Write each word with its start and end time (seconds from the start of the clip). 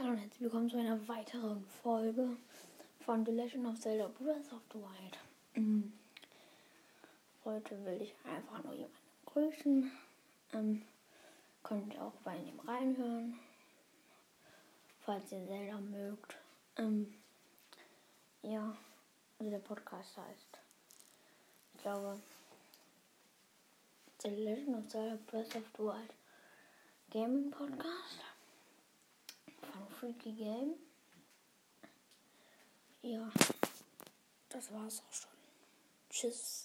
Hallo 0.00 0.12
und 0.12 0.18
herzlich 0.18 0.40
willkommen 0.40 0.70
zu 0.70 0.78
einer 0.78 1.06
weiteren 1.08 1.62
Folge 1.82 2.34
von 3.04 3.22
The 3.26 3.32
Legend 3.32 3.66
of 3.66 3.78
Zelda 3.78 4.08
Breath 4.08 4.50
of 4.50 4.62
the 4.72 4.78
Wild. 4.78 5.18
Mhm. 5.52 5.92
Heute 7.44 7.84
will 7.84 8.00
ich 8.00 8.14
einfach 8.24 8.64
nur 8.64 8.72
jemanden 8.72 8.96
grüßen. 9.26 9.92
Ähm, 10.54 10.82
könnt 11.62 11.92
ihr 11.92 12.02
auch 12.02 12.14
bei 12.24 12.34
ihm 12.34 12.58
reinhören, 12.60 13.38
falls 15.04 15.32
ihr 15.32 15.46
Zelda 15.46 15.78
mögt. 15.78 16.34
Ähm, 16.78 17.12
ja, 18.40 18.74
also 19.38 19.50
der 19.50 19.58
Podcast 19.58 20.16
heißt, 20.16 20.58
ich 21.74 21.82
glaube, 21.82 22.18
The 24.22 24.28
Legend 24.30 24.78
of 24.78 24.88
Zelda 24.88 25.18
Breath 25.26 25.54
of 25.56 25.64
the 25.76 25.82
Wild 25.82 26.14
Gaming 27.10 27.50
Podcast 27.50 28.20
Freaky 30.00 30.32
Game. 30.32 30.76
Ja, 33.02 33.30
das 34.48 34.72
war's 34.72 35.02
auch 35.06 35.12
schon. 35.12 35.30
Tschüss. 36.08 36.59